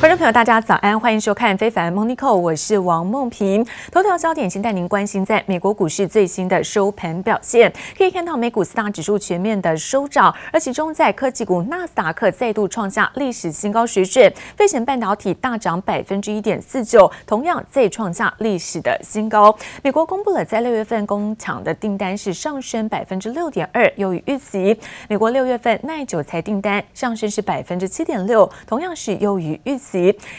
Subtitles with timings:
[0.00, 3.62] 观众朋友，大家早安，欢迎收看《非凡 Monico》，我是王梦萍。
[3.92, 7.70] 头条焦点先带您关心在美国股市最新的收盘表现。
[7.98, 19.54] 可以看到，美股四大指数全面的收涨，而其中在科技股纳斯达克再度创下历史新高水准，费城半导体大涨百分之一点四九，同样再创下历史的新高。
[19.82, 24.74] 美国公布了在六月份工厂的订单是上升百分之六点二，优于预期。
[25.10, 29.89] 美国六月份耐久材订单上升是百分之七点六，同样是优于预期。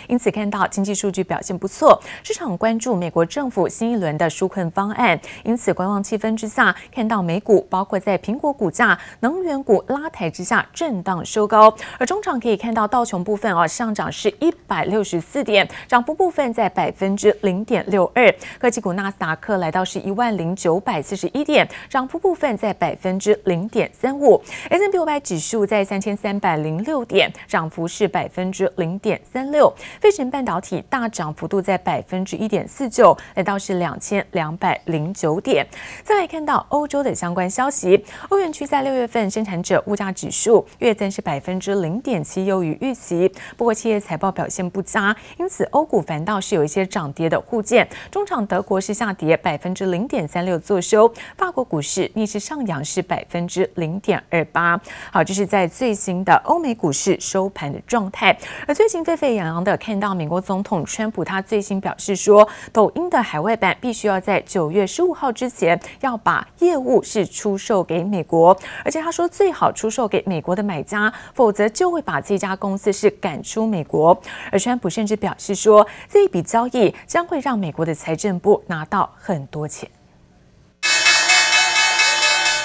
[0.08, 5.20] 因此看到经济数据表现不错，市场关注美国政府新一轮的纾困方案。
[5.44, 11.76] 因此观望气氛之下，看到美股包括在苹果股价、能源股拉抬之下震荡收高。
[12.00, 18.34] 而中场可以看到道琼部分啊上涨是一百六十四点，涨幅部分在百分之零点六二。
[18.58, 24.42] 科技股纳斯达克来到是一万零九百四十一点，涨幅部分在百分之零点三五。
[24.70, 29.41] S&P 五百指数在三千三百零六点，涨幅是百分之零点三。
[29.50, 35.66] 六，费城半导体大涨幅度在百分之一点四九，来到是两千两百零九点。
[36.04, 43.32] 再来看到欧洲的相关消息，欧元区在六月份生产者物价指数月增是百分之零点七，优于预期。
[43.56, 47.88] 不过企业财报表现不佳，因此欧股反倒是有一些涨跌的互见。
[48.12, 54.80] 中场德国是下跌百分之零点三六作收，法国股市逆势上扬是百分之零点二八。
[55.12, 58.38] 好，这是在最新的欧美股市收盘的状态。
[58.68, 74.20] 而最近沸沸扬扬的看到美国总统川普，他最新表示说，抖音的海外版必须要在九月十五号之前要把业务是出售给美国，而且他说最好出售给美国的买家，否则就会把这家公司是赶出美国。
[74.52, 79.90] 而川普甚至表示说，这一笔交易将会让美国的财政部拿到很多钱。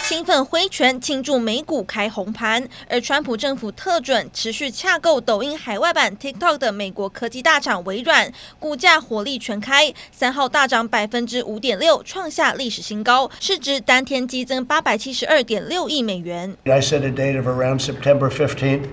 [0.09, 16.57] 兴奋挥拳庆祝美股开红盘，而川普政府特准持续洽购抖音海外版 TikTok 的美国科技大厂微软，股价火力全开，三号大涨百分之五点六，创下历史新高，市值当天激增八百七十二点六亿美元。
[16.67, 18.85] I set a date of around September 15th,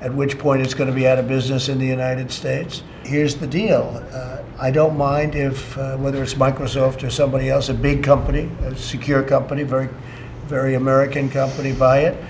[0.00, 2.80] at which point it's going to be out of business in the United States.
[3.04, 4.02] Here's the deal.
[4.10, 8.48] Uh, I don't mind if, uh, whether it's Microsoft or somebody else, a big company,
[8.66, 9.90] a secure company, very
[10.46, 12.22] very American company buy it.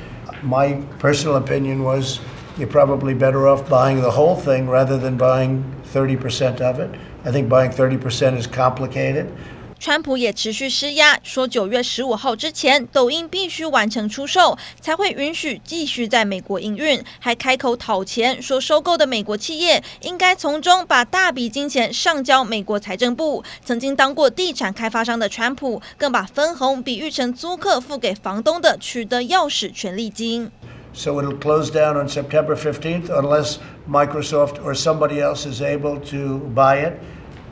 [0.42, 2.20] My personal opinion was
[2.56, 6.98] you're probably better off buying the whole thing rather than buying 30% of it.
[7.25, 9.34] I think buying 30% is complicated.
[9.79, 17.03] 川普也持续施压，说九月十五号之前，抖音必须完成出售，才会允许继续在美国营运。
[17.19, 23.45] 还开口讨钱，说收购的美国企业应该从中把大笔金钱上交美国财政部。
[23.65, 30.51] 曾经当过地产开发商的川普，更把分红比喻成租客付给房东的取得钥匙权利金。
[30.97, 33.56] So it'll close down on September 15th unless
[33.91, 36.93] Microsoft or somebody else is able to buy it.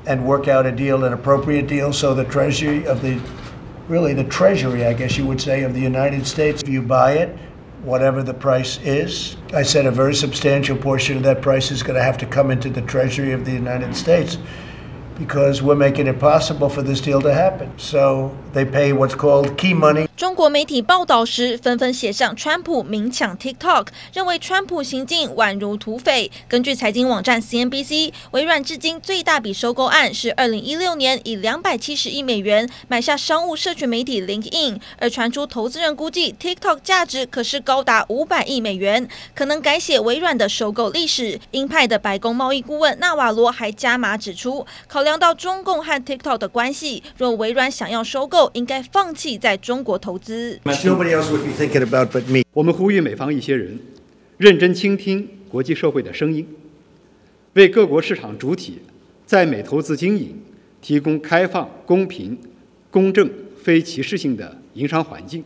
[0.07, 3.21] And work out a deal, an appropriate deal, so the Treasury of the,
[3.89, 7.13] really the Treasury, I guess you would say, of the United States, if you buy
[7.13, 7.39] it,
[7.83, 11.97] whatever the price is, I said a very substantial portion of that price is going
[11.97, 14.39] to have to come into the Treasury of the United States
[15.19, 17.77] because we're making it possible for this deal to happen.
[17.79, 20.09] So they pay what's called key money.
[20.23, 26.31] 中国媒体报道时纷纷写上川普明抢 TikTok，认为川普行径宛如土匪。
[26.47, 41.41] 根据财经网站 CNBC，微软至今最大笔收购案是二零一六年以两百七十亿美元买下商务社群媒体 LinkedIn，而传出投资人估计 TikTok 价值可是高达五百亿美元，可能改写微软的收购历史。
[41.51, 50.59] 鹰派的白宫贸易顾问纳瓦罗还加码指出，考量到中共和 TikTok 的关系，若微软想要收购，应该放弃在中国投资。
[52.53, 53.79] 我们呼吁美方一些人
[54.37, 56.47] 认真倾听国际社会的声音，
[57.55, 58.81] 为各国市场主体
[59.27, 60.41] 在美投资经营
[60.81, 62.39] 提供开放、公平、
[62.91, 63.31] 公正、
[63.63, 65.43] 非歧视性的营商环境，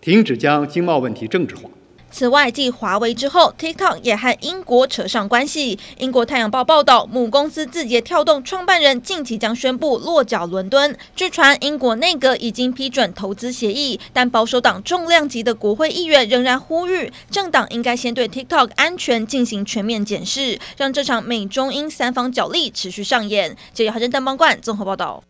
[0.00, 1.68] 停止将经贸问题政治化。
[2.10, 5.78] 此外，继华为之后，TikTok 也和英国扯上关系。
[5.98, 10.96] 英国《太阳报》报道，母公司字节跳动创办人近期将宣布落脚伦敦。
[11.14, 23.54] 据传，英国内阁已经批准投资协议，但保守党重量级的国会议员仍然呼吁，政党应该先对 TikTok 安全进行全面检视，让这场美中英三方角力持续上演。
[23.74, 25.22] 记者郝真邓邦冠综合报道。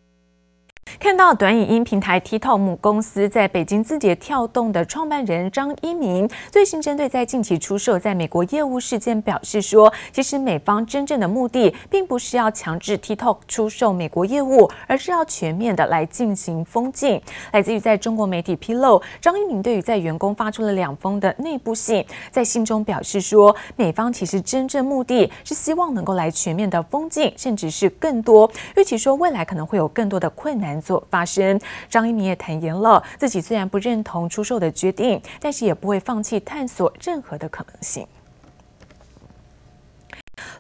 [0.99, 17.21] 看到短影音平台 TikTok 母公司在北京字节跳动的创办人张一鸣最新针对在近期出售在美国业务事件表示说，其实美方真正的目的并不是要强制 TikTok 出售美国业务，而是要全面的来进行封禁。
[17.53, 30.76] 来自于在中国媒体披露，张一鸣对于在员工发出了两封的内部信，在信中表示说，美方其实真正目的是希望能够来全面的封禁，甚至是更多，预期说未来可能会有更多的困难。
[30.81, 38.07] 做发生，张一鸣也坦言了，自己虽然不认同出售的决定，但是也不会放弃探索任何的可能性。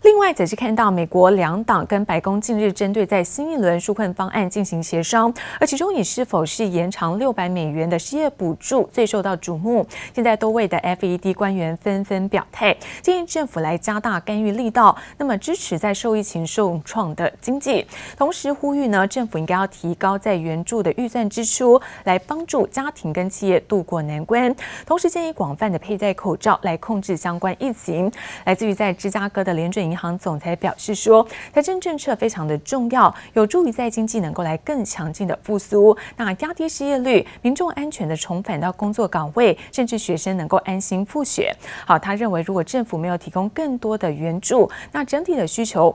[0.07, 9.85] 另外，则是看到美国两党跟白宫近日针对在新一轮纾困方案进行协商，而其中以是否是延长六百美元的失业补助最受到瞩目。
[10.15, 17.85] 现在多位的 FED 官员纷纷表态，建议政府来加大干预力道，那么支持在受疫情受创的经济，
[18.17, 24.55] 同时呼吁呢，政府应该要提高在援助的预算支出，来帮助家庭跟企业渡过难关。
[24.87, 28.09] 同时建议广泛的佩戴口罩来控制相关疫情。
[28.45, 30.07] 来自于在芝加哥的联准银行。
[30.07, 41.53] 行总裁表示说，财政政策非常的重要，有助于在经济能够来更强劲的复苏，那压低失业率，民众安全的重返到工作岗位，甚至学生能够安心复学。
[41.85, 45.93] 好，他认为如果政府没有提供更多的援助，那整体的需求。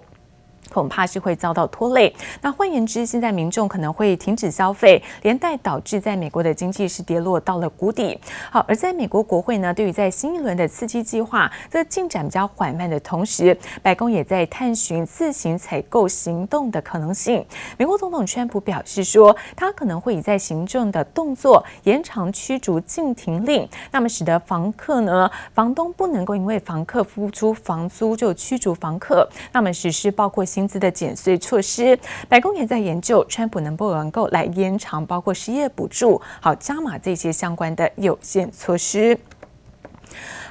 [0.69, 2.13] 恐怕是会遭到拖累。
[2.41, 8.19] 那换言之，现在民众可能会停止消费，连带导致在美国的经济是跌落到了谷底。
[8.51, 17.45] 好，而在美国国会呢，对于在新一轮的刺激计划这进展比较缓慢的同时，白宫也在探寻自行采购行动的可能性。
[17.77, 39.18] 美国总统川普表示说，他可能会以在行政的动作延长驱逐禁停令，那么使得房客呢，房东不能够因为房客付出房租就驱逐房客，那么实施包括薪资的减税措施，白宫也在研究，川普能不能够来延长包括失业补助，好加码这些相关的有限措施。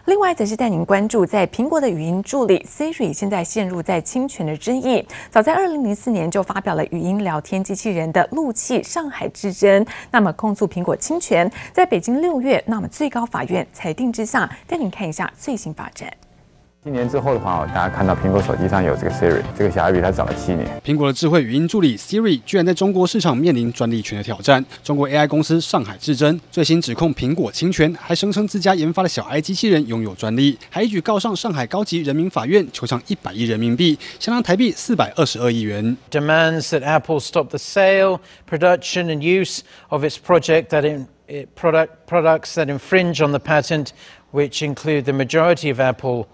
[0.06, 5.06] 另外，则是带您关注，在苹果的语音助理 Siri 现在陷入在侵权的争议。
[5.31, 16.11] 早在二零零四年就发表了语音聊天机器人的陆气上海之争，那么控诉苹果侵权，在北京六月，那么最高法院裁定之下，带您看一下最新发展。
[16.82, 20.67] 七年之后的话，大家看到苹果手机上有这个 Siri，这个小 I B 它早了七年。
[20.82, 24.65] 苹果的智慧语音助理 Siri 居然在中国市场面临专利权的挑战。
[24.82, 35.94] 中国 AI 公司上海智臻最新指控苹果侵权，还声称自家研发的小爱机器人拥有专利，还一举告上上海高级人民法院，求偿一百亿人民币，相当台币四百二十二亿元。
[36.11, 39.61] Demands that Apple stop the sale, production and use
[39.91, 41.06] of its project that in
[41.55, 43.88] product products that infringe on the patent,
[44.32, 46.25] which include the majority of Apple.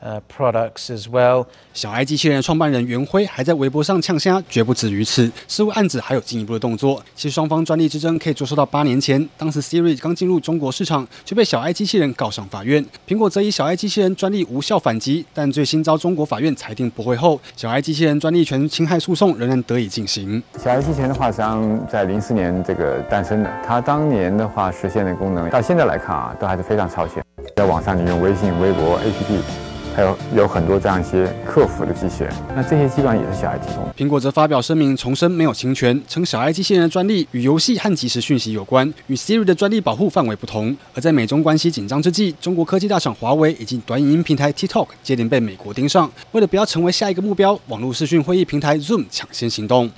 [0.00, 1.44] 呃，products as well。
[1.74, 5.30] 小爱机器人创办人袁辉还在微博上呛声，绝不止于此。
[5.46, 7.02] 似乎案子还有进一步的动作。
[7.14, 12.84] 其实双方专利之争可以追溯到八年前，当时 Siri 刚进入中国市场，就被小爱机器人告上法院。
[13.06, 20.42] 苹果则以小爱机器人专利无效反击，但最新遭中国法院裁定驳回后，小爱机器人专利权侵害诉讼仍然得以进行。
[20.58, 27.22] 小爱机器人的话，实际上在零四年这个诞生的，它当年的话实现的功能，到现在来看啊，都还是非常超前。
[27.54, 29.69] 在网上你用微信、微博、APP。
[30.00, 33.88] 有有很多这样一些客服的机器人，那这些基本上也是小爱提供。
[33.96, 40.76] 苹果则发表声明重申没有侵权，称小爱机器人的专利与游戏和即时讯息有关，与 Siri 的专利保护范围不同。
[40.94, 49.90] 而在美中关系紧张之际，中国科技大厂华为以及短影音平台 TikTok 接连被美国盯上，为了不要成为下一个目标，网络视讯会议平台 Zoom 抢先行动。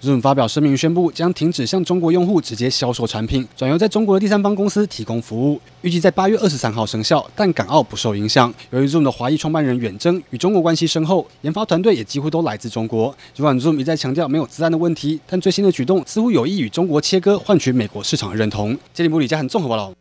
[0.00, 7.28] Zoom 发表声明宣布，将停止向中国用户直接销售产品，转由在中国的第三方公司提供服务，预计在八月二十三号生效。
[7.34, 8.54] 但港澳不受影响。
[8.70, 13.12] 由于 Zoom 的华裔创办人远征与中国关系深厚，研发团队也几乎都来自中国。
[13.34, 18.78] 尽管 Zoom 一再强调没有资安的问题，但最新的举动似乎有意与中国切割，换取美国市场的认同。
[18.94, 19.92] 杰里姆里加很综合报道。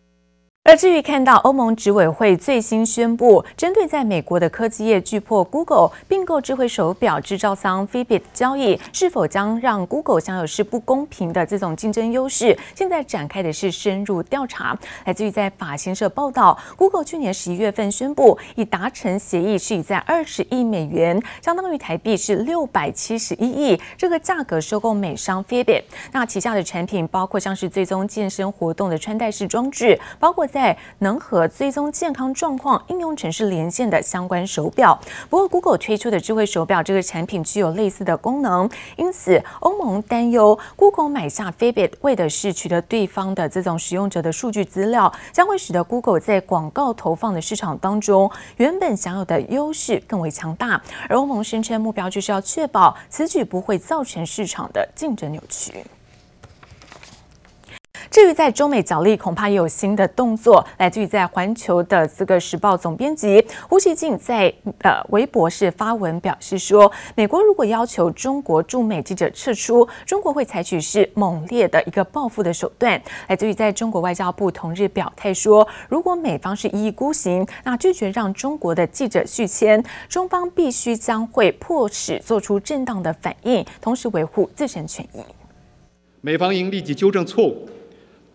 [0.68, 12.58] 而至于看到欧盟执委会最新宣布，针对在美国的科技业巨擘 Google 并购智慧手表制造商 Fitbit 交易，是否将让 Google 享有是不公平的这种竞争优势？
[12.76, 14.78] 现在展开的是深入调查。
[15.06, 25.84] 来自于在法新社报道，Google 去年十一月份宣布已达成协议，是以在二十亿美元，相当于台币是六百七十一亿这个价格收购美商 Fitbit。
[26.12, 30.46] 那旗下的产品包括像是追踪健身活动的穿戴式装置，包括。
[30.57, 35.00] 在在能和追踪健康状况应用程式连线的相关手表。
[35.30, 50.82] 不过，Google 推出的智慧手表这个产品具有类似的功能，因此欧盟担忧 Google 买下 Fitbit 为的是取得对方的这种使用者的数据资料，将会使得 Google 在广告投放的市场当中原本享有的优势更为强大。
[51.08, 55.86] 而欧盟声称目标就是要确保此举不会造成市场的竞争扭曲。
[58.18, 60.66] 至于在中美角力，恐怕也有新的动作。
[60.80, 73.00] 来自于在环球的这个时报总编辑胡锡进在呃微博是发文表示说，美国如果要求中国驻美记者撤出，中国会采取是猛烈的一个报复的手段。
[73.28, 85.20] 来自于在中国外交部同日表态说，如果美方是一意孤行，那拒绝让中国的记者续签，中方必须将会迫使做出正当的反应，同时维护自身权益。
[86.22, 87.70] 美方应立即纠正错误。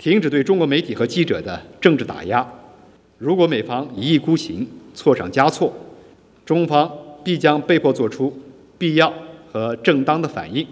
[0.02, 2.44] 停止对中国媒体和记者的政治打压。
[3.18, 5.72] 如果美方一意孤行、错上加错，
[6.44, 6.90] 中方
[7.22, 8.36] 必将被迫做出
[8.76, 9.14] 必要
[9.52, 10.66] 和正当的反应。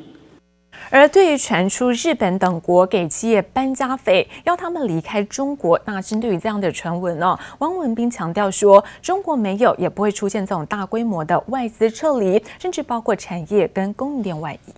[0.90, 14.72] 而对于传出日本等国给企业搬家费，要他们离开中国，那针对于这样的传闻呢，汪文斌强调说，中国没有，也不会出现这种大规模的外资撤离，甚至包括产业跟供应链外移。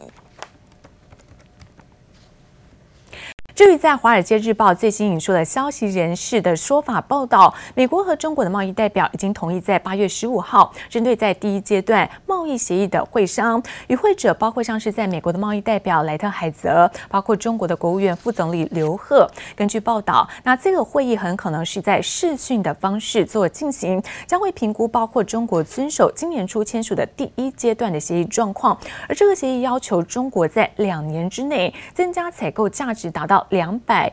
[3.64, 19.30] 至于在《华尔街日报》最新引述的消息人士的说法报道，美国和中国的贸易代表已经同意在八月十五号，针对在第一阶段贸易协议的会商，与会者包括像是在美国的贸易代表莱特海泽，包括中国的国务院副总理刘鹤。
[19.54, 28.76] 根据报道，那这个会议很可能是在视讯的方式做进行，将会评估包括中国遵守今年初签署的第一阶段的协议状况，
[29.08, 33.46] 而这个协议要求中国在两年之内增加采购价值达到。
[33.52, 34.12] 两百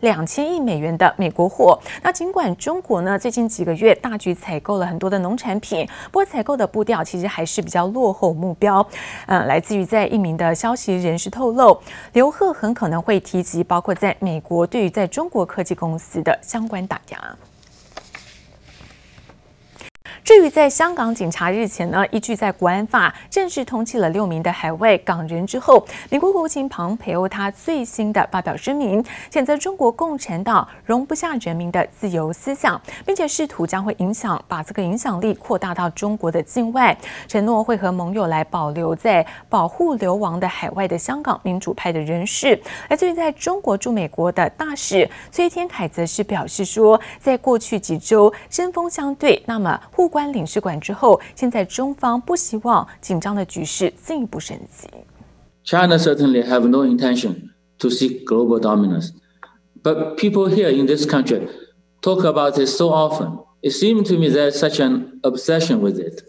[0.00, 1.78] 两千亿美元的美国货。
[2.02, 8.86] 那尽管中国呢，最近几个月大举采购了很多的农产品，不过采购的步调其实还是比较落后目标。
[9.26, 11.78] 嗯，来自于在一名的消息人士透露，
[12.14, 17.36] 刘鹤很可能会提及包括在美国对于在中国科技公司的相关打压。
[20.30, 36.96] 至于在香港警察日前呢，依据在国安法正式通缉了六名的海外港人之后，美国国务卿庞培欧他最新的发表声明，谴责中国共产党容不下人民的自由思想，并且试图将会影响把这个影响力扩大到中国的境外，
[37.26, 42.56] 承诺会和盟友来保留在保护流亡的海外的香港民主派的人士。
[42.88, 50.19] 而至于在中国驻美国的大使崔天凯则是表示说，在过去几周针锋相对，那么互关。
[50.19, 54.87] 关领事馆之后，现在中方不希望紧张的局势进一步升级。
[55.63, 57.49] China certainly have no intention
[57.79, 59.11] to seek global dominance,
[59.81, 61.47] but people here in this country
[62.01, 63.39] talk about it so often.
[63.61, 66.23] It seems to me there's such an obsession with it.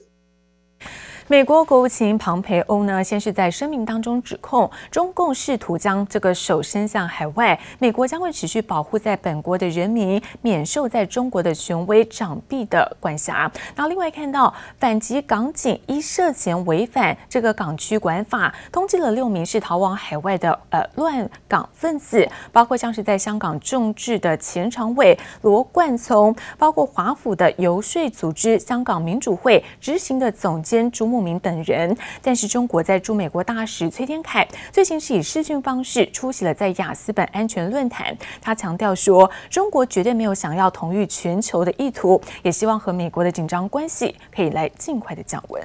[1.32, 13.50] 美国国务卿庞培欧呢，先是在声明当中指控中共试图将这个手伸向海外，美国将会持续保护在本国的人民免受在中国的权威长臂的管辖。
[13.78, 38.18] 那另外看到反击港警依涉嫌违反这个港区管法，通缉了六名是逃往海外的呃乱港分子，包括像是在香港众志的前常委罗冠聪，包括华府的游说组织香港民主会执行的总监朱明等人，但是中国在驻美国大使崔天凯最近是以视讯方式出席了在雅斯本安全论坛。
[38.42, 45.62] 他强调说，中国绝对没有想要同意全球的意图，也希望和美国的紧张关系可以来尽快的降温。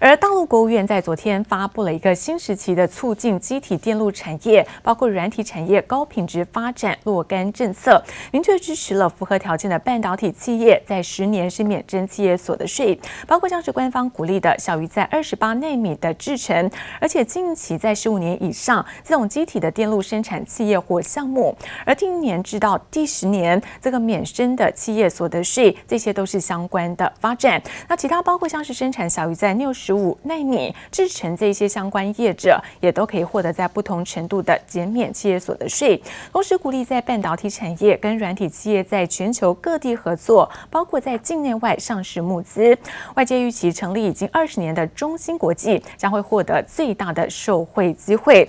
[0.00, 8.00] 而大陆国务院在昨天发布了一个新时期的促进机体电路产业，包括软体产业高品质发展若干政策，
[8.30, 27.60] 明确支持了符合条件的半导体企业在十年是免征企业所得税，包括像是官方鼓励的小于在二十八奈米的制程，而且近期在十五年以上这种机体的电路生产企业或项目，而第年至到第十年这个免征的企业所得税，这些都是相关的发展。
[27.88, 29.87] 那其他包括像是生产小于在六十。
[29.88, 35.98] 十五纳米制成这些相关业者也都可以获得在不同程度的减免企业所得税，
[36.30, 42.76] 同时鼓励在半导体产业跟软体企业在全球各地合作，包括在境内外上市募资。
[43.14, 48.46] 外界预期成立已经二十年的中芯国际将会获得最大的受惠机会。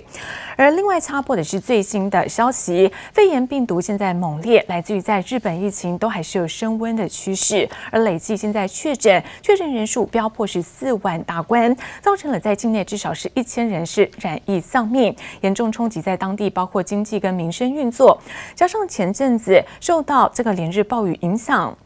[0.58, 11.18] 而另外插播的是最新的消息，肺炎病毒现在猛烈，来自于在日本疫情都还是有升温的趋势，而累计现在确诊确诊人数飙破是四万。
[11.30, 11.72] 大关
[12.02, 18.20] 造成了在境内至少是一千人是染疫丧命，严重冲击在当地包括经济跟民生运作，
[18.56, 21.78] 加上前阵子受到这个连日暴雨影响。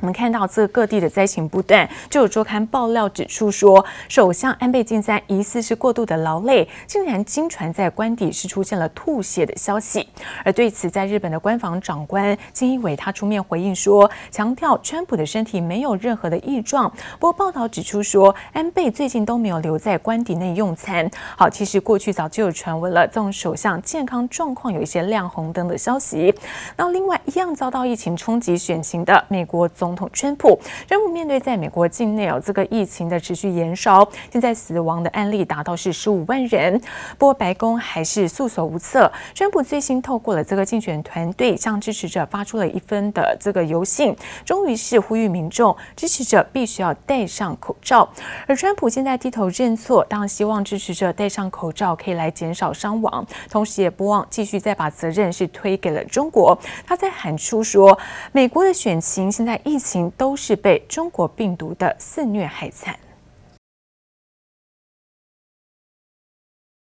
[0.00, 10.06] 我们看到这各地的灾情不断，就有周刊爆料指出说，首相安倍晋三疑似是过度的劳累，竟然经传在官邸是出现了吐血的消息。
[10.44, 16.90] 而对此，在日本的官房长官金一伟他出面回应说，强调川普的身体没有任何的异状。
[17.18, 21.10] 不过报道指出说，安倍最近都没有留在官邸内用餐。
[21.38, 26.34] 好，其实过去早就有传闻了，这种首相健康状况有一些亮红灯的消息。
[26.76, 29.85] 那另外一样遭到疫情冲击选情的美国总。
[29.86, 36.76] 总统川普，川普面对在美国境内哦这个疫情的持续延烧，现在死亡的案例达到是十五万人，
[37.16, 39.08] 不过白宫还是束手无策。
[39.32, 44.12] 川普最新透过了这个竞选团队向支持者发出了一封的这个邮信，
[44.44, 48.08] 终于是呼吁民众支持者必须要戴上口罩。
[48.48, 56.58] 而川普现在低头认错，当然希望支持者戴上口罩可以来减少伤亡，同时也不忘继续再把责任是推给了中国。
[56.84, 57.96] 他在喊出说，
[58.32, 62.98] 美国的选情现在疫情都是被中国病毒的肆虐害惨。